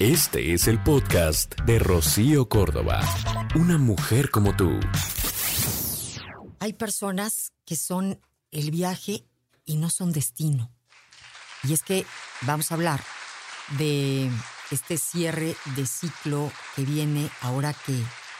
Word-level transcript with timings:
Este 0.00 0.52
es 0.54 0.66
el 0.66 0.82
podcast 0.82 1.54
de 1.66 1.78
Rocío 1.78 2.48
Córdoba. 2.48 3.00
Una 3.54 3.78
mujer 3.78 4.28
como 4.32 4.56
tú. 4.56 4.80
Hay 6.58 6.72
personas 6.72 7.52
que 7.64 7.76
son 7.76 8.20
el 8.50 8.72
viaje 8.72 9.24
y 9.64 9.76
no 9.76 9.90
son 9.90 10.10
destino. 10.10 10.72
Y 11.62 11.74
es 11.74 11.84
que 11.84 12.04
vamos 12.40 12.72
a 12.72 12.74
hablar 12.74 13.04
de 13.78 14.28
este 14.72 14.98
cierre 14.98 15.54
de 15.76 15.86
ciclo 15.86 16.50
que 16.74 16.84
viene 16.84 17.30
ahora 17.40 17.72
que 17.72 17.96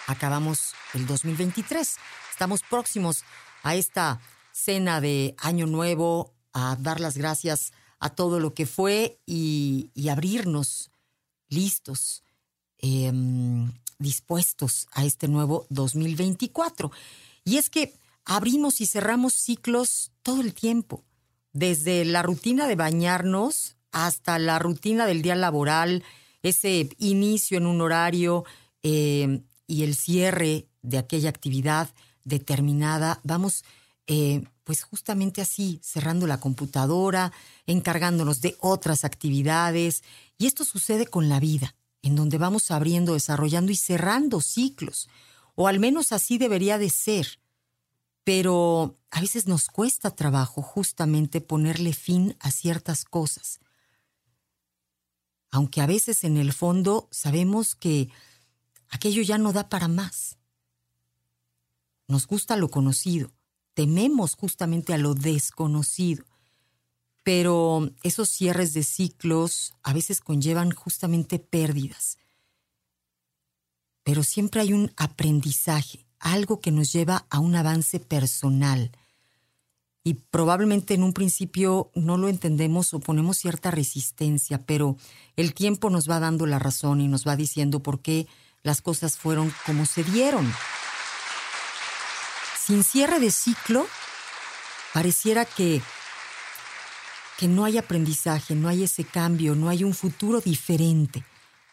acabamos 0.09 0.75
el 0.93 1.07
2023. 1.07 1.99
Estamos 2.33 2.63
próximos 2.69 3.23
a 3.63 3.77
esta 3.77 4.21
cena 4.51 5.01
de 5.01 5.37
Año 5.39 5.67
Nuevo, 5.67 6.35
a 6.53 6.77
dar 6.81 6.99
las 6.99 7.17
gracias 7.17 7.73
a 8.01 8.11
todo 8.11 8.41
lo 8.41 8.55
que 8.55 8.67
fue 8.67 9.19
y, 9.25 9.91
abrirnos 10.11 10.91
listos, 11.55 12.23
em, 12.79 13.73
dispuestos 13.99 14.87
a 14.93 15.05
este 15.05 15.29
nuevo 15.29 15.67
2024. 15.71 16.91
Y 17.45 17.57
es 17.57 17.71
que 17.71 17.95
abrimos 18.25 18.81
y 18.81 18.87
cerramos 18.87 19.35
ciclos 19.35 20.13
todo 20.23 20.41
el 20.41 20.53
tiempo, 20.55 21.05
desde 21.53 22.05
la 22.05 22.23
rutina 22.23 22.67
de 22.67 22.75
bañarnos 22.75 23.77
hasta 23.93 24.39
la 24.39 24.59
rutina 24.59 25.07
del 25.07 25.23
día 25.23 25.37
laboral, 25.37 26.03
ese 26.43 26.91
inicio 26.99 27.59
en 27.59 27.67
un 27.67 27.81
horario 27.81 28.45
em, 28.83 29.45
y 29.67 29.85
el 29.85 29.95
cierre 29.95 30.67
de 30.83 30.99
aquella 30.99 31.31
actividad 31.31 31.89
determinada. 32.25 33.21
Vamos 33.23 33.65
eh, 34.07 34.45
pues 34.65 34.83
justamente 34.83 35.41
así, 35.41 35.81
cerrando 35.83 36.27
la 36.27 36.41
computadora, 36.41 37.33
encargándonos 37.67 38.41
de 38.41 38.57
otras 38.61 39.05
actividades. 39.05 40.03
Y 40.39 40.47
esto 40.47 40.65
sucede 40.65 41.07
con 41.07 41.29
la 41.29 41.41
vida, 41.41 41.75
en 42.03 42.17
donde 42.17 42.39
vamos 42.39 42.71
abriendo, 42.71 43.15
desarrollando 43.15 43.73
y 43.73 43.77
cerrando 43.77 44.41
ciclos. 44.41 45.09
O 45.55 45.69
al 45.69 45.79
menos 45.79 46.13
así 46.13 46.39
debería 46.39 46.79
de 46.79 46.91
ser. 46.91 47.41
Pero 48.25 48.99
a 49.11 49.21
veces 49.21 49.47
nos 49.47 49.67
cuesta 49.67 50.11
trabajo 50.11 50.63
justamente 50.63 51.43
ponerle 51.43 51.93
fin 51.93 52.37
a 52.41 52.51
ciertas 52.51 53.05
cosas. 53.05 53.61
Aunque 55.51 55.83
a 55.83 55.87
veces 55.87 56.25
en 56.25 56.39
el 56.39 56.53
fondo 56.53 57.09
sabemos 57.11 57.75
que 57.75 58.09
aquello 58.89 59.23
ya 59.23 59.37
no 59.37 59.53
da 59.53 59.69
para 59.69 59.89
más. 59.89 60.39
Nos 62.09 62.27
gusta 62.27 62.57
lo 62.57 62.71
conocido 62.71 63.31
tememos 63.75 64.35
justamente 64.35 64.95
a 64.95 64.99
lo 64.99 65.15
desconocido. 65.15 66.25
Pero 67.23 67.91
esos 68.03 68.29
cierres 68.31 68.75
de 68.75 68.83
ciclos 68.83 69.75
a 69.83 69.93
veces 69.93 70.21
conllevan 70.21 70.71
justamente 70.71 71.39
pérdidas. 71.39 72.19
Pero 74.03 74.23
siempre 74.23 74.61
hay 74.61 74.73
un 74.73 74.93
aprendizaje, 74.97 76.07
algo 76.19 76.61
que 76.61 76.71
nos 76.71 76.93
lleva 76.93 77.27
a 77.31 77.39
un 77.39 77.57
avance 77.57 77.99
personal. 78.01 78.93
Y 80.07 80.15
probablemente 80.15 80.93
en 80.93 81.03
un 81.03 81.15
principio 81.15 81.91
no 81.95 82.19
lo 82.19 82.29
entendemos 82.29 82.93
o 82.93 83.01
ponemos 83.01 83.39
cierta 83.39 83.71
resistencia, 83.71 84.67
pero 84.67 84.99
el 85.37 85.55
tiempo 85.55 85.89
nos 85.89 86.09
va 86.09 86.21
dando 86.21 86.45
la 86.45 86.59
razón 86.59 87.01
y 87.01 87.09
nos 87.09 87.27
va 87.27 87.37
diciendo 87.37 87.83
por 87.83 88.01
qué 88.01 88.27
las 88.63 88.83
cosas 88.83 89.17
fueron 89.17 89.51
como 89.65 89.87
se 89.87 90.05
dieron. 90.05 90.53
Sin 92.67 92.83
cierre 92.83 93.21
de 93.21 93.31
ciclo, 93.31 93.87
pareciera 94.95 95.45
que, 95.45 95.83
que 97.37 97.47
no 97.47 97.67
hay 97.67 97.77
aprendizaje, 97.77 98.55
no 98.55 98.69
hay 98.69 98.85
ese 98.85 99.05
cambio, 99.05 99.55
no 99.55 99.69
hay 99.69 99.85
un 99.85 99.93
futuro 99.93 100.41
diferente. 100.41 101.25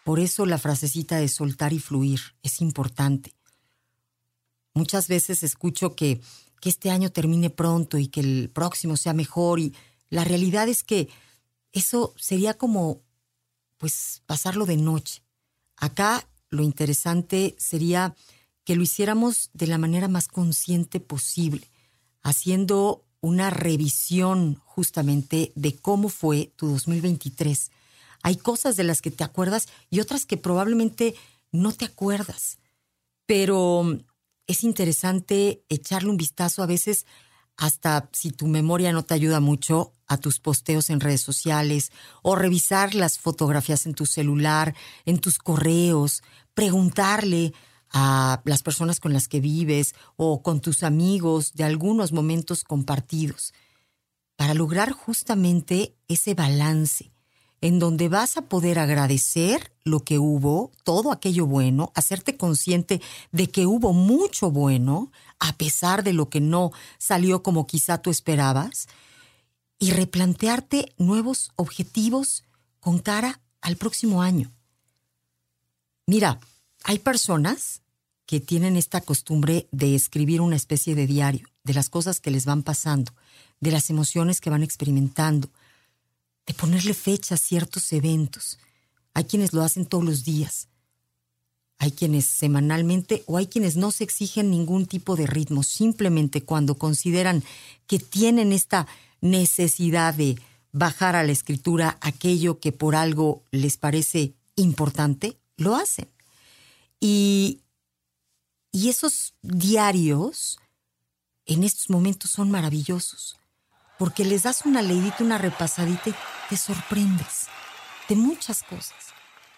Por 0.04 0.20
eso 0.20 0.46
la 0.46 0.58
frasecita 0.58 1.16
de 1.16 1.30
soltar 1.30 1.72
y 1.72 1.80
fluir 1.80 2.20
es 2.44 2.60
importante. 2.60 3.34
Muchas 4.74 5.08
veces 5.08 5.44
escucho 5.44 5.96
que, 5.96 6.20
que 6.60 6.68
este 6.68 6.90
año 6.90 7.10
termine 7.10 7.50
pronto 7.50 7.98
y 7.98 8.08
que 8.08 8.20
el 8.20 8.50
próximo 8.50 8.98
sea 8.98 9.14
mejor 9.14 9.62
y 9.62 9.74
la 10.10 10.26
realidad 10.26 10.68
es 10.68 10.84
que 10.84 11.08
eso 11.72 12.14
sería 12.18 12.56
como 12.58 13.02
pues 13.78 14.24
pasarlo 14.26 14.66
de 14.66 14.76
noche. 14.76 15.24
Acá 15.78 16.28
lo 16.50 16.64
interesante 16.64 17.56
sería 17.58 18.14
que 18.72 18.78
lo 18.78 18.84
hiciéramos 18.84 19.50
de 19.52 19.68
la 19.68 19.78
manera 19.78 20.08
más 20.08 20.30
consciente 20.30 21.02
posible, 21.02 21.70
haciendo 22.22 23.04
una 23.20 23.50
revisión 23.50 24.62
justamente 24.64 25.52
de 25.56 25.76
cómo 25.76 26.08
fue 26.08 26.54
tu 26.56 26.70
2023. 26.70 27.70
Hay 28.24 28.38
cosas 28.38 28.78
de 28.78 28.86
las 28.86 29.02
que 29.02 29.12
te 29.12 29.26
acuerdas 29.26 29.68
y 29.90 30.00
otras 30.00 30.26
que 30.26 30.38
probablemente 30.38 31.16
no 31.52 31.74
te 31.74 31.84
acuerdas, 31.84 32.60
pero 33.26 34.00
es 34.48 34.64
interesante 34.64 35.66
echarle 35.68 36.10
un 36.10 36.16
vistazo 36.16 36.64
a 36.64 36.66
veces 36.66 37.06
hasta 37.58 38.08
si 38.14 38.32
tu 38.32 38.48
memoria 38.48 38.94
no 38.94 39.04
te 39.04 39.16
ayuda 39.16 39.42
mucho 39.42 39.92
a 40.08 40.16
tus 40.16 40.40
posteos 40.40 40.90
en 40.90 41.02
redes 41.02 41.20
sociales 41.20 41.92
o 42.22 42.38
revisar 42.38 42.96
las 42.96 43.20
fotografías 43.20 43.86
en 43.86 43.96
tu 43.96 44.06
celular, 44.06 44.74
en 45.04 45.20
tus 45.20 45.40
correos, 45.40 46.24
preguntarle 46.54 47.52
a 47.92 48.42
las 48.46 48.64
personas 48.64 49.00
con 49.00 49.14
las 49.14 49.28
que 49.28 49.40
vives 49.40 49.96
o 50.16 50.42
con 50.42 50.62
tus 50.62 50.84
amigos 50.84 51.54
de 51.54 51.64
algunos 51.64 52.12
momentos 52.12 52.64
compartidos, 52.64 53.54
para 54.36 54.54
lograr 54.54 54.92
justamente 54.92 55.96
ese 56.08 56.34
balance 56.34 57.12
en 57.62 57.78
donde 57.78 58.10
vas 58.10 58.38
a 58.38 58.42
poder 58.42 58.80
agradecer 58.80 59.72
lo 59.84 60.00
que 60.00 60.18
hubo, 60.18 60.72
todo 60.84 61.12
aquello 61.12 61.46
bueno, 61.46 61.92
hacerte 61.96 62.36
consciente 62.36 63.02
de 63.32 63.48
que 63.50 63.68
hubo 63.68 63.94
mucho 63.94 64.50
bueno, 64.50 65.12
a 65.40 65.54
pesar 65.54 66.04
de 66.04 66.14
lo 66.14 66.28
que 66.30 66.42
no 66.42 66.72
salió 66.98 67.44
como 67.44 67.68
quizá 67.68 68.00
tú 68.00 68.10
esperabas, 68.10 68.88
y 69.78 69.92
replantearte 69.92 70.94
nuevos 70.98 71.52
objetivos 71.56 72.44
con 72.80 73.00
cara 73.00 73.42
al 73.62 73.78
próximo 73.78 74.22
año. 74.22 74.52
Mira, 76.08 76.40
hay 76.84 77.00
personas 77.00 77.82
que 78.26 78.40
tienen 78.40 78.78
esta 78.78 79.02
costumbre 79.02 79.68
de 79.72 79.96
escribir 79.96 80.42
una 80.42 80.56
especie 80.56 80.96
de 80.96 81.08
diario 81.08 81.48
de 81.64 81.74
las 81.74 81.90
cosas 81.90 82.20
que 82.20 82.32
les 82.32 82.46
van 82.46 82.64
pasando, 82.64 83.14
de 83.60 83.72
las 83.72 83.90
emociones 83.90 84.42
que 84.42 84.50
van 84.50 84.64
experimentando, 84.64 85.50
de 86.48 86.54
ponerle 86.54 86.94
fecha 86.94 87.36
a 87.36 87.38
ciertos 87.38 87.92
eventos. 87.94 88.58
Hay 89.14 89.26
quienes 89.26 89.54
lo 89.54 89.62
hacen 89.62 89.86
todos 89.86 90.04
los 90.04 90.24
días, 90.24 90.70
hay 91.78 91.92
quienes 91.92 92.26
semanalmente 92.26 93.24
o 93.26 93.38
hay 93.38 93.48
quienes 93.48 93.76
no 93.76 93.92
se 93.92 94.04
exigen 94.04 94.50
ningún 94.50 94.86
tipo 94.86 95.16
de 95.16 95.28
ritmo, 95.28 95.64
simplemente 95.64 96.44
cuando 96.44 96.76
consideran 96.76 97.44
que 97.88 98.00
tienen 98.00 98.54
esta 98.54 98.88
necesidad 99.20 100.14
de 100.14 100.40
bajar 100.72 101.16
a 101.16 101.24
la 101.24 101.32
escritura 101.32 101.98
aquello 102.02 102.60
que 102.60 102.72
por 102.72 102.96
algo 102.96 103.44
les 103.52 103.78
parece 103.78 104.36
importante, 104.56 105.38
lo 105.58 105.76
hacen. 105.76 106.08
Y, 107.02 107.64
y 108.72 108.88
esos 108.88 109.34
diarios 109.42 110.58
en 111.46 111.64
estos 111.64 111.90
momentos 111.90 112.32
son 112.32 112.50
maravillosos, 112.50 113.38
porque 114.00 114.24
les 114.24 114.44
das 114.44 114.66
una 114.66 114.82
leidita, 114.82 115.24
una 115.24 115.38
repasadita 115.38 116.16
te 116.50 116.56
sorprendes 116.56 117.48
de 118.08 118.16
muchas 118.16 118.64
cosas. 118.64 119.14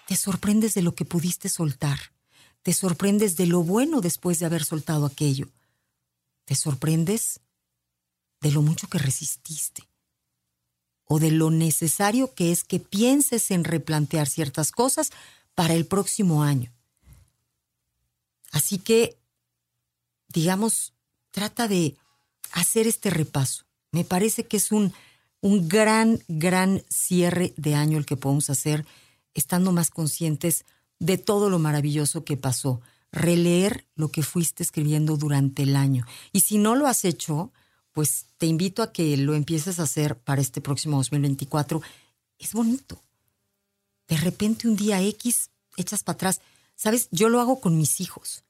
Te 0.08 0.16
sorprendes 0.16 0.74
de 0.74 0.82
lo 0.82 0.96
que 0.96 1.06
pudiste 1.06 1.50
soltar. 1.50 2.00
Te 2.62 2.74
sorprendes 2.74 3.36
de 3.36 3.48
lo 3.48 3.64
bueno 3.64 4.02
después 4.02 4.40
de 4.40 4.46
haber 4.46 4.64
soltado 4.66 5.06
aquello. 5.06 5.50
Te 6.46 6.56
sorprendes 6.56 7.40
de 8.42 8.52
lo 8.52 8.62
mucho 8.62 8.88
que 8.88 8.98
resististe 8.98 9.88
o 11.06 11.20
de 11.20 11.32
lo 11.32 11.52
necesario 11.52 12.34
que 12.34 12.52
es 12.52 12.64
que 12.64 12.80
pienses 12.80 13.52
en 13.52 13.64
replantear 13.64 14.28
ciertas 14.28 14.72
cosas 14.72 15.12
para 15.56 15.74
el 15.74 15.86
próximo 15.86 16.44
año. 16.44 16.73
Así 18.54 18.78
que, 18.78 19.18
digamos, 20.30 20.94
trata 21.32 21.68
de 21.68 21.98
hacer 22.54 22.88
este 22.88 23.10
repaso. 23.10 23.66
Me 23.92 24.06
parece 24.06 24.46
que 24.46 24.58
es 24.58 24.72
un, 24.72 24.94
un 25.42 25.68
gran, 25.68 26.22
gran 26.28 26.84
cierre 26.88 27.54
de 27.58 27.76
año 27.76 27.98
el 27.98 28.06
que 28.06 28.16
podemos 28.16 28.50
hacer, 28.50 28.86
estando 29.34 29.72
más 29.72 29.90
conscientes 29.90 30.66
de 31.00 31.18
todo 31.18 31.50
lo 31.50 31.60
maravilloso 31.60 32.24
que 32.24 32.38
pasó. 32.38 32.80
Releer 33.12 33.86
lo 33.96 34.10
que 34.10 34.22
fuiste 34.22 34.64
escribiendo 34.64 35.18
durante 35.18 35.64
el 35.64 35.76
año. 35.76 36.06
Y 36.32 36.42
si 36.42 36.60
no 36.60 36.76
lo 36.76 36.88
has 36.88 37.06
hecho, 37.06 37.52
pues 37.92 38.28
te 38.38 38.46
invito 38.46 38.84
a 38.84 38.94
que 38.94 39.18
lo 39.18 39.34
empieces 39.34 39.80
a 39.80 39.84
hacer 39.84 40.18
para 40.18 40.42
este 40.42 40.62
próximo 40.62 40.98
2024. 40.98 41.82
Es 42.38 42.54
bonito. 42.54 43.02
De 44.08 44.18
repente 44.18 44.68
un 44.68 44.76
día 44.76 45.02
X 45.02 45.50
echas 45.76 46.04
para 46.04 46.16
atrás. 46.16 46.42
Sabes, 46.76 47.08
yo 47.12 47.30
lo 47.30 47.40
hago 47.40 47.60
con 47.60 47.78
mis 47.78 48.02
hijos. 48.02 48.44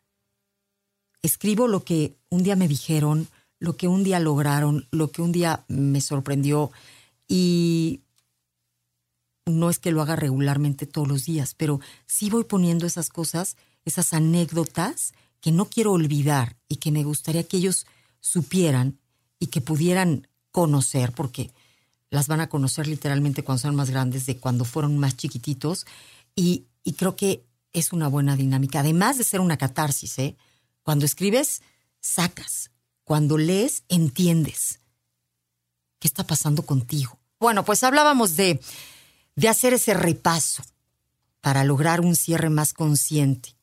Escribo 1.21 1.67
lo 1.67 1.83
que 1.83 2.15
un 2.29 2.43
día 2.43 2.55
me 2.55 2.67
dijeron, 2.67 3.27
lo 3.59 3.77
que 3.77 3.87
un 3.87 4.03
día 4.03 4.19
lograron, 4.19 4.87
lo 4.91 5.11
que 5.11 5.21
un 5.21 5.31
día 5.31 5.63
me 5.67 6.01
sorprendió 6.01 6.71
y, 7.27 8.01
no 9.45 9.69
es 9.69 9.79
que 9.79 9.91
lo 9.91 10.01
haga 10.01 10.15
regularmente 10.15 10.85
todos 10.85 11.07
los 11.07 11.25
días, 11.25 11.53
pero 11.55 11.79
sí 12.05 12.29
voy 12.29 12.43
poniendo 12.43 12.85
esas 12.85 13.09
cosas, 13.09 13.57
esas 13.85 14.13
anécdotas 14.13 15.13
que 15.41 15.51
no 15.51 15.65
quiero 15.65 15.91
olvidar 15.91 16.55
y 16.69 16.77
que 16.77 16.91
me 16.91 17.03
gustaría 17.03 17.43
que 17.43 17.57
ellos 17.57 17.85
supieran 18.21 18.99
y 19.39 19.47
que 19.47 19.59
pudieran 19.59 20.27
conocer, 20.51 21.11
porque 21.11 21.51
las 22.09 22.27
van 22.27 22.39
a 22.39 22.47
conocer 22.47 22.87
literalmente 22.87 23.43
cuando 23.43 23.61
son 23.61 23.75
más 23.75 23.89
grandes 23.89 24.25
de 24.25 24.37
cuando 24.37 24.63
fueron 24.63 24.97
más 24.97 25.17
chiquititos. 25.17 25.85
Y, 26.35 26.65
y 26.83 26.93
creo 26.93 27.15
que 27.15 27.43
es 27.73 27.91
una 27.91 28.07
buena 28.07 28.35
dinámica, 28.35 28.79
además 28.79 29.17
de 29.17 29.23
ser 29.23 29.39
una 29.39 29.57
catarsis. 29.57 30.17
¿eh? 30.19 30.37
Cuando 30.83 31.05
escribes, 31.05 31.61
sacas. 31.99 32.71
Cuando 33.03 33.37
lees, 33.37 33.83
entiendes. 33.89 34.79
¿Qué 35.99 36.07
está 36.07 36.25
pasando 36.25 36.63
contigo? 36.63 37.19
Bueno, 37.39 37.65
pues 37.65 37.83
hablábamos 37.83 38.35
de, 38.35 38.61
de 39.35 39.49
hacer 39.49 39.73
ese 39.73 39.93
repaso 39.93 40.63
para 41.41 41.63
lograr 41.63 41.99
un 41.99 42.15
cierre 42.15 42.49
más 42.49 42.73
consciente. 42.73 43.55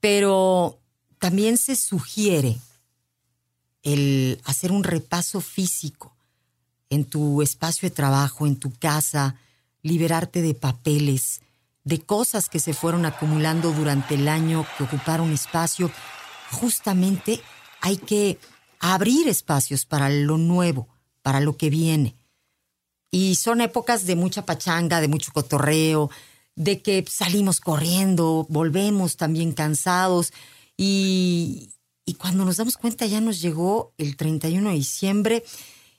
Pero 0.00 0.80
también 1.18 1.58
se 1.58 1.76
sugiere 1.76 2.58
el 3.82 4.40
hacer 4.44 4.72
un 4.72 4.84
repaso 4.84 5.40
físico 5.40 6.16
en 6.88 7.04
tu 7.04 7.42
espacio 7.42 7.88
de 7.88 7.94
trabajo, 7.94 8.46
en 8.46 8.56
tu 8.56 8.72
casa, 8.72 9.36
liberarte 9.82 10.42
de 10.42 10.54
papeles, 10.54 11.40
de 11.84 12.00
cosas 12.00 12.48
que 12.48 12.60
se 12.60 12.74
fueron 12.74 13.06
acumulando 13.06 13.72
durante 13.72 14.14
el 14.14 14.28
año, 14.28 14.66
que 14.76 14.84
ocuparon 14.84 15.32
espacio. 15.32 15.90
Justamente 16.50 17.40
hay 17.80 17.96
que 17.96 18.38
abrir 18.78 19.28
espacios 19.28 19.86
para 19.86 20.08
lo 20.10 20.38
nuevo, 20.38 20.88
para 21.22 21.40
lo 21.40 21.56
que 21.56 21.70
viene. 21.70 22.16
Y 23.10 23.34
son 23.36 23.60
épocas 23.60 24.06
de 24.06 24.16
mucha 24.16 24.46
pachanga, 24.46 25.00
de 25.00 25.08
mucho 25.08 25.32
cotorreo, 25.32 26.10
de 26.56 26.82
que 26.82 27.04
salimos 27.08 27.60
corriendo, 27.60 28.46
volvemos 28.48 29.16
también 29.16 29.52
cansados 29.52 30.32
y, 30.76 31.70
cuando 32.18 32.44
nos 32.44 32.58
damos 32.58 32.76
cuenta 32.76 33.06
ya 33.06 33.20
nos 33.20 33.40
llegó 33.40 33.94
el 33.96 34.16
31 34.16 34.70
de 34.70 34.76
diciembre 34.76 35.44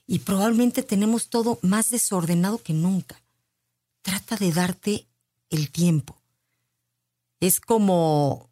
y 0.06 0.20
probablemente 0.20 0.84
tenemos 0.84 1.30
todo 1.30 1.58
más 1.64 1.90
desordenado 1.90 2.62
que 2.62 2.74
nunca. 2.74 3.22
Trata 4.04 4.36
de 4.36 4.52
darte 4.52 5.08
el 5.54 5.72
tiempo. 5.72 6.22
Es 7.40 7.60
como, 7.60 8.50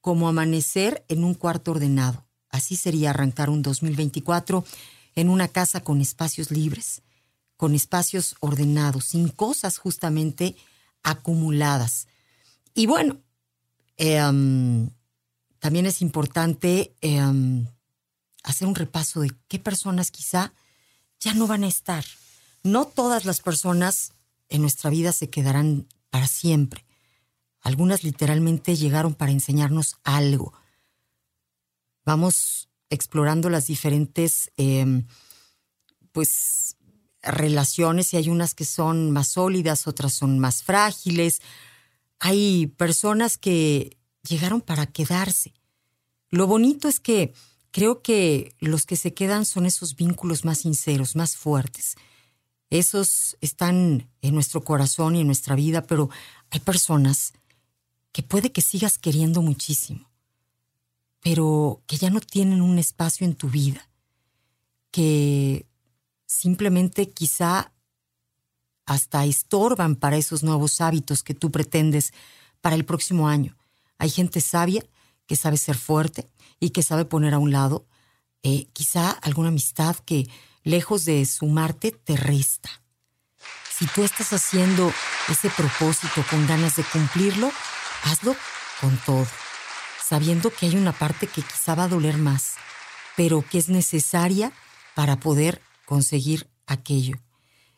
como 0.00 0.28
amanecer 0.28 1.04
en 1.08 1.24
un 1.24 1.34
cuarto 1.34 1.72
ordenado. 1.72 2.26
Así 2.50 2.76
sería 2.76 3.10
arrancar 3.10 3.50
un 3.50 3.62
2024 3.62 4.64
en 5.16 5.28
una 5.28 5.48
casa 5.48 5.82
con 5.82 6.00
espacios 6.00 6.50
libres, 6.50 7.02
con 7.56 7.74
espacios 7.74 8.36
ordenados, 8.40 9.06
sin 9.06 9.28
cosas 9.28 9.78
justamente 9.78 10.54
acumuladas. 11.02 12.06
Y 12.74 12.86
bueno, 12.86 13.18
eh, 13.96 14.20
también 15.58 15.86
es 15.86 16.02
importante 16.02 16.94
em, 17.00 17.66
hacer 18.42 18.68
un 18.68 18.74
repaso 18.74 19.20
de 19.20 19.32
qué 19.48 19.58
personas 19.58 20.10
quizá 20.10 20.52
ya 21.20 21.32
no 21.32 21.46
van 21.46 21.64
a 21.64 21.68
estar. 21.68 22.04
No 22.62 22.86
todas 22.86 23.24
las 23.24 23.40
personas 23.40 24.12
en 24.48 24.60
nuestra 24.60 24.90
vida 24.90 25.12
se 25.12 25.30
quedarán 25.30 25.86
para 26.14 26.28
siempre. 26.28 26.86
Algunas 27.60 28.04
literalmente 28.04 28.76
llegaron 28.76 29.14
para 29.14 29.32
enseñarnos 29.32 29.96
algo. 30.04 30.52
Vamos 32.04 32.68
explorando 32.88 33.50
las 33.50 33.66
diferentes 33.66 34.52
em, 34.56 35.08
pues 36.12 36.76
relaciones 37.20 38.14
y 38.14 38.16
hay 38.16 38.28
unas 38.28 38.54
que 38.54 38.64
son 38.64 39.10
más 39.10 39.26
sólidas, 39.26 39.88
otras 39.88 40.14
son 40.14 40.38
más 40.38 40.62
frágiles. 40.62 41.42
Hay 42.20 42.68
personas 42.68 43.36
que 43.36 43.98
llegaron 44.22 44.60
para 44.60 44.86
quedarse. 44.86 45.52
Lo 46.30 46.46
bonito 46.46 46.86
es 46.86 47.00
que 47.00 47.34
creo 47.72 48.02
que 48.02 48.54
los 48.60 48.86
que 48.86 48.94
se 48.94 49.14
quedan 49.14 49.44
son 49.44 49.66
esos 49.66 49.96
vínculos 49.96 50.44
más 50.44 50.58
sinceros, 50.58 51.16
más 51.16 51.34
fuertes. 51.36 51.96
Esos 52.70 53.36
están 53.40 54.08
en 54.22 54.34
nuestro 54.34 54.64
corazón 54.64 55.16
y 55.16 55.20
en 55.20 55.26
nuestra 55.26 55.54
vida, 55.54 55.82
pero 55.82 56.10
hay 56.50 56.60
personas 56.60 57.32
que 58.12 58.22
puede 58.22 58.52
que 58.52 58.62
sigas 58.62 58.98
queriendo 58.98 59.42
muchísimo, 59.42 60.08
pero 61.20 61.82
que 61.86 61.96
ya 61.96 62.10
no 62.10 62.20
tienen 62.20 62.62
un 62.62 62.78
espacio 62.78 63.26
en 63.26 63.34
tu 63.34 63.48
vida, 63.50 63.88
que 64.90 65.66
simplemente 66.26 67.10
quizá 67.10 67.72
hasta 68.86 69.24
estorban 69.24 69.96
para 69.96 70.16
esos 70.16 70.42
nuevos 70.42 70.80
hábitos 70.80 71.22
que 71.22 71.34
tú 71.34 71.50
pretendes 71.50 72.12
para 72.60 72.76
el 72.76 72.84
próximo 72.84 73.28
año. 73.28 73.56
Hay 73.98 74.10
gente 74.10 74.40
sabia 74.40 74.84
que 75.26 75.36
sabe 75.36 75.56
ser 75.56 75.76
fuerte 75.76 76.28
y 76.60 76.70
que 76.70 76.82
sabe 76.82 77.04
poner 77.04 77.34
a 77.34 77.38
un 77.38 77.50
lado 77.50 77.86
eh, 78.42 78.66
quizá 78.72 79.10
alguna 79.10 79.48
amistad 79.48 79.96
que 79.96 80.28
lejos 80.64 81.04
de 81.04 81.24
sumarte 81.26 81.92
te 81.92 82.16
resta. 82.16 82.70
Si 83.70 83.86
tú 83.86 84.02
estás 84.02 84.32
haciendo 84.32 84.92
ese 85.28 85.50
propósito 85.50 86.24
con 86.30 86.46
ganas 86.46 86.76
de 86.76 86.84
cumplirlo, 86.84 87.52
hazlo 88.04 88.34
con 88.80 88.96
todo, 89.04 89.26
sabiendo 90.02 90.50
que 90.50 90.66
hay 90.66 90.76
una 90.76 90.92
parte 90.92 91.26
que 91.26 91.42
quizá 91.42 91.74
va 91.74 91.84
a 91.84 91.88
doler 91.88 92.16
más, 92.16 92.54
pero 93.16 93.44
que 93.48 93.58
es 93.58 93.68
necesaria 93.68 94.52
para 94.94 95.20
poder 95.20 95.60
conseguir 95.86 96.48
aquello. 96.66 97.16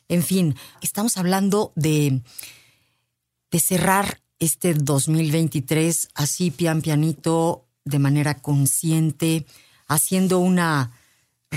En 0.07 0.23
fin, 0.23 0.55
estamos 0.81 1.17
hablando 1.17 1.73
de, 1.75 2.21
de 3.51 3.59
cerrar 3.59 4.21
este 4.39 4.73
2023 4.73 6.09
así 6.13 6.51
pian 6.51 6.81
pianito, 6.81 7.67
de 7.83 7.99
manera 7.99 8.35
consciente, 8.35 9.45
haciendo 9.87 10.39
una 10.39 10.91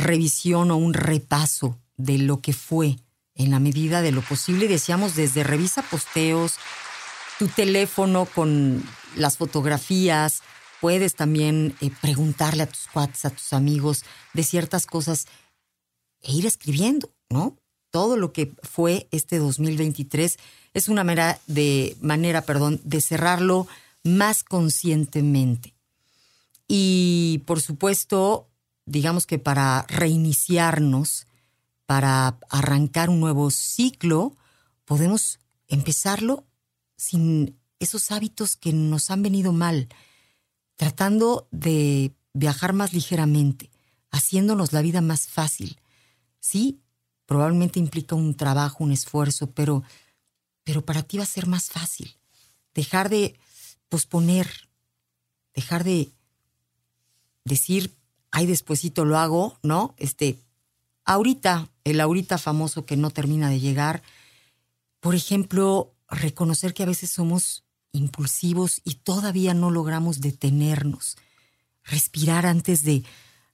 revisión 0.00 0.70
o 0.70 0.76
un 0.76 0.94
repaso 0.94 1.78
de 1.96 2.18
lo 2.18 2.40
que 2.40 2.52
fue 2.52 2.96
en 3.34 3.50
la 3.50 3.60
medida 3.60 4.02
de 4.02 4.12
lo 4.12 4.22
posible. 4.22 4.68
Decíamos 4.68 5.14
desde 5.14 5.44
revisa 5.44 5.82
posteos, 5.82 6.56
tu 7.38 7.48
teléfono 7.48 8.26
con 8.26 8.84
las 9.16 9.36
fotografías, 9.36 10.42
puedes 10.80 11.14
también 11.14 11.74
eh, 11.80 11.90
preguntarle 12.00 12.64
a 12.64 12.66
tus 12.66 12.86
cuates, 12.92 13.24
a 13.24 13.30
tus 13.30 13.52
amigos 13.52 14.04
de 14.32 14.42
ciertas 14.42 14.86
cosas 14.86 15.26
e 16.22 16.32
ir 16.32 16.46
escribiendo, 16.46 17.10
¿no? 17.28 17.56
Todo 17.90 18.16
lo 18.16 18.32
que 18.32 18.52
fue 18.62 19.08
este 19.10 19.38
2023 19.38 20.36
es 20.74 20.88
una 20.88 21.02
manera 21.02 21.40
de, 21.46 21.96
manera, 22.00 22.42
perdón, 22.42 22.80
de 22.84 23.00
cerrarlo 23.00 23.66
más 24.04 24.44
conscientemente. 24.44 25.74
Y 26.68 27.42
por 27.46 27.60
supuesto, 27.60 28.49
digamos 28.86 29.26
que 29.26 29.38
para 29.38 29.84
reiniciarnos, 29.88 31.26
para 31.86 32.38
arrancar 32.48 33.10
un 33.10 33.20
nuevo 33.20 33.50
ciclo, 33.50 34.36
podemos 34.84 35.40
empezarlo 35.68 36.44
sin 36.96 37.58
esos 37.78 38.10
hábitos 38.10 38.56
que 38.56 38.72
nos 38.72 39.10
han 39.10 39.22
venido 39.22 39.52
mal, 39.52 39.88
tratando 40.76 41.48
de 41.50 42.14
viajar 42.32 42.72
más 42.72 42.92
ligeramente, 42.92 43.70
haciéndonos 44.10 44.72
la 44.72 44.82
vida 44.82 45.00
más 45.00 45.26
fácil. 45.26 45.78
Sí, 46.40 46.80
probablemente 47.26 47.78
implica 47.78 48.14
un 48.14 48.34
trabajo, 48.34 48.84
un 48.84 48.92
esfuerzo, 48.92 49.50
pero 49.50 49.82
pero 50.64 50.84
para 50.84 51.02
ti 51.02 51.16
va 51.18 51.24
a 51.24 51.26
ser 51.26 51.46
más 51.46 51.68
fácil. 51.68 52.16
Dejar 52.74 53.08
de 53.08 53.38
posponer, 53.88 54.48
dejar 55.54 55.84
de 55.84 56.12
decir, 57.44 57.96
ay, 58.30 58.46
despuesito 58.46 59.04
lo 59.04 59.18
hago, 59.18 59.58
¿no? 59.62 59.94
Este, 59.98 60.38
ahorita, 61.04 61.68
el 61.84 62.00
ahorita 62.00 62.38
famoso 62.38 62.86
que 62.86 62.96
no 62.96 63.10
termina 63.10 63.50
de 63.50 63.60
llegar. 63.60 64.02
Por 65.00 65.14
ejemplo, 65.14 65.94
reconocer 66.08 66.74
que 66.74 66.82
a 66.82 66.86
veces 66.86 67.10
somos 67.10 67.64
impulsivos 67.92 68.80
y 68.84 68.94
todavía 68.96 69.54
no 69.54 69.70
logramos 69.70 70.20
detenernos. 70.20 71.16
Respirar 71.84 72.46
antes 72.46 72.84
de 72.84 73.04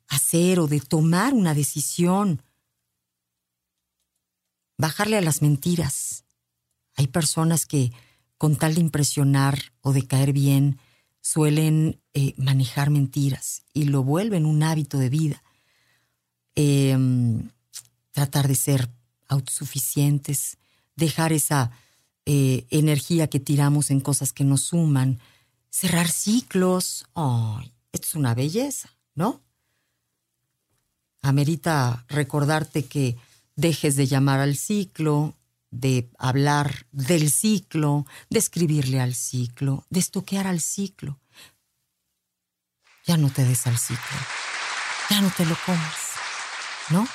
hacer 0.09 0.61
o 0.61 0.67
de 0.67 0.81
tomar 0.81 1.35
una 1.35 1.55
decisión. 1.55 2.43
Bajarle 4.77 5.17
a 5.17 5.23
las 5.23 5.43
mentiras. 5.43 6.25
Hay 6.97 7.07
personas 7.07 7.67
que, 7.67 7.93
con 8.39 8.57
tal 8.57 8.75
de 8.75 8.81
impresionar 8.81 9.73
o 9.81 9.93
de 9.93 10.07
caer 10.07 10.33
bien, 10.33 10.79
suelen 11.21 12.01
eh, 12.19 12.33
manejar 12.39 12.89
mentiras 12.89 13.65
y 13.75 13.85
lo 13.85 14.03
vuelven 14.03 14.47
un 14.47 14.63
hábito 14.63 14.97
de 14.97 15.11
vida. 15.11 15.43
Em, 16.55 17.51
tratar 18.11 18.49
de 18.49 18.55
ser 18.55 18.89
autosuficientes, 19.29 20.57
dejar 20.95 21.35
esa 21.35 21.73
eh, 22.25 22.65
energía 22.71 23.27
que 23.27 23.39
tiramos 23.39 23.91
en 23.91 24.01
cosas 24.01 24.33
que 24.33 24.45
nos 24.45 24.63
suman, 24.63 25.21
cerrar 25.69 26.09
ciclos. 26.09 27.05
Es 27.93 28.15
una 28.15 28.33
belleza, 28.35 28.89
¿no? 29.15 29.43
Amerita 31.21 32.07
recordarte 32.09 32.87
que 32.87 33.19
dejes 33.57 33.95
de 33.95 34.07
llamar 34.07 34.41
al 34.41 34.57
ciclo, 34.57 35.35
de 35.71 36.09
hablar 36.17 36.87
del 36.93 37.31
ciclo, 37.31 38.07
de 38.31 38.39
escribirle 38.39 39.01
al 39.01 39.15
ciclo, 39.15 39.85
de 39.91 40.01
estoquear 40.01 40.47
al 40.47 40.63
ciclo. 40.63 41.19
Ya 43.07 43.17
no 43.17 43.31
te 43.31 43.45
des 43.45 43.67
al 43.67 43.79
ciclo, 43.79 44.19
ya 45.11 45.21
no 45.21 45.31
te 45.31 45.47
lo 45.47 45.57
comas, 45.65 45.97
¿no? 46.91 47.07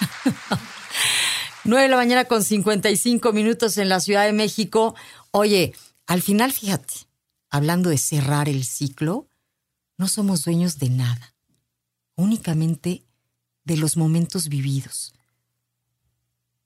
9 1.64 1.82
de 1.82 1.88
la 1.88 1.96
mañana 1.96 2.24
con 2.24 2.42
55 2.42 3.32
minutos 3.32 3.78
en 3.78 3.88
la 3.88 4.00
Ciudad 4.00 4.24
de 4.24 4.32
México. 4.32 4.94
Oye, 5.30 5.74
al 6.06 6.22
final, 6.22 6.52
fíjate, 6.52 6.94
hablando 7.50 7.90
de 7.90 7.98
cerrar 7.98 8.48
el 8.48 8.64
ciclo, 8.64 9.28
no 9.98 10.08
somos 10.08 10.44
dueños 10.44 10.78
de 10.78 10.90
nada, 10.90 11.34
únicamente 12.14 13.04
de 13.64 13.76
los 13.76 13.96
momentos 13.96 14.48
vividos. 14.48 15.14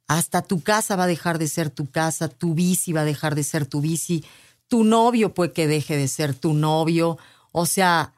Hasta 0.06 0.42
tu 0.42 0.60
casa 0.60 0.96
va 0.96 1.04
a 1.04 1.06
dejar 1.06 1.38
de 1.38 1.48
ser 1.48 1.70
tu 1.70 1.90
casa, 1.90 2.28
tu 2.28 2.54
bici 2.54 2.92
va 2.92 3.02
a 3.02 3.04
dejar 3.04 3.34
de 3.34 3.44
ser 3.44 3.64
tu 3.66 3.80
bici, 3.80 4.24
tu 4.68 4.84
novio 4.84 5.34
puede 5.34 5.52
que 5.52 5.66
deje 5.66 5.96
de 5.96 6.08
ser 6.08 6.34
tu 6.34 6.52
novio. 6.52 7.16
O 7.52 7.64
sea, 7.64 8.12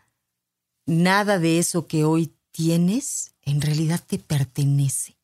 nada 0.86 1.38
de 1.38 1.58
eso 1.58 1.86
que 1.86 2.04
hoy 2.04 2.34
tienes 2.50 3.34
en 3.42 3.60
realidad 3.60 4.02
te 4.06 4.18
pertenece. 4.18 5.16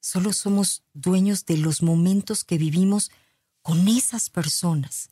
Solo 0.00 0.32
somos 0.32 0.82
dueños 0.92 1.46
de 1.46 1.56
los 1.56 1.82
momentos 1.82 2.44
que 2.44 2.58
vivimos 2.58 3.10
con 3.62 3.88
esas 3.88 4.28
personas, 4.28 5.10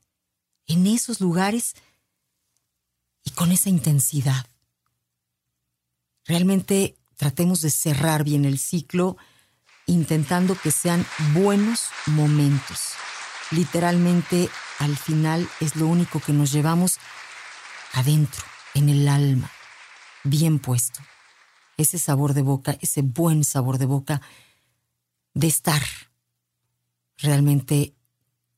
en 0.66 0.87
esos 0.87 1.21
lugares 1.21 1.75
y 3.25 3.31
con 3.31 3.52
esa 3.52 3.71
intensidad. 3.71 4.47
Realmente 6.25 6.97
tratemos 7.16 7.61
de 7.62 7.71
cerrar 7.71 8.25
bien 8.25 8.45
el 8.45 8.59
ciclo 8.59 9.16
intentando 9.87 10.54
que 10.54 10.71
sean 10.71 11.04
buenos 11.35 11.88
momentos. 12.07 12.92
Literalmente 13.50 14.49
al 14.78 14.97
final 14.97 15.49
es 15.61 15.76
lo 15.76 15.87
único 15.87 16.21
que 16.21 16.33
nos 16.33 16.52
llevamos 16.52 16.99
adentro, 17.92 18.44
en 18.75 18.88
el 18.88 19.08
alma, 19.08 19.50
bien 20.25 20.58
puesto. 20.58 21.00
Ese 21.76 21.99
sabor 21.99 22.34
de 22.34 22.42
boca, 22.42 22.76
ese 22.80 23.02
buen 23.02 23.44
sabor 23.44 23.78
de 23.78 23.87
boca 23.87 24.20
de 25.34 25.46
estar 25.46 25.82
realmente 27.18 27.94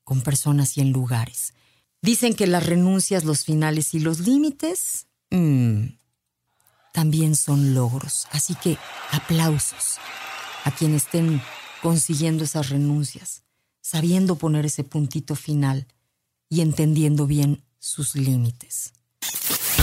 con 0.02 0.22
personas 0.22 0.76
y 0.76 0.80
en 0.80 0.92
lugares. 0.92 1.54
Dicen 2.02 2.34
que 2.34 2.46
las 2.46 2.66
renuncias, 2.66 3.24
los 3.24 3.44
finales 3.44 3.94
y 3.94 4.00
los 4.00 4.20
límites 4.20 5.06
mmm, 5.30 5.86
también 6.92 7.34
son 7.34 7.74
logros. 7.74 8.26
Así 8.30 8.54
que 8.54 8.78
aplausos 9.10 9.98
a 10.64 10.70
quienes 10.70 11.04
estén 11.04 11.42
consiguiendo 11.82 12.44
esas 12.44 12.70
renuncias, 12.70 13.44
sabiendo 13.80 14.36
poner 14.36 14.66
ese 14.66 14.84
puntito 14.84 15.34
final 15.34 15.86
y 16.48 16.60
entendiendo 16.60 17.26
bien 17.26 17.64
sus 17.78 18.14
límites. 18.14 18.92